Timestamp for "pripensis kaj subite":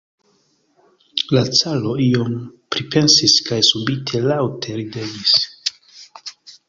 2.75-4.23